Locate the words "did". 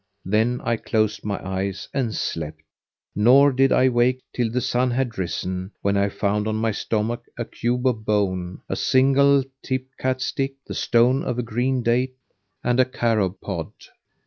3.51-3.71